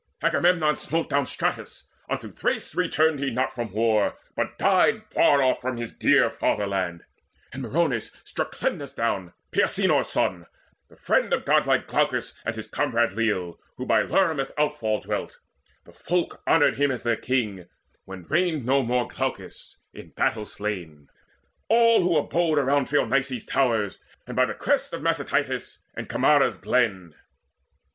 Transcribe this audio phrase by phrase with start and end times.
[0.23, 5.61] Agamemnon smote down Stratus: unto Thrace Returned he not from war, but died far off
[5.61, 7.03] From his dear fatherland.
[7.53, 10.47] And Meriones Struck Chlemus down, Peisenor's son,
[10.89, 15.37] the friend Of god like Glaucus, and his comrade leal, Who by Limurus' outfall dwelt:
[15.85, 17.67] the folk Honoured him as their king,
[18.05, 21.09] when reigned no more Glaucus, in battle slain,
[21.67, 27.13] all who abode Around Phoenice's towers, and by the crest Of Massicytus, and Chimaera's glen.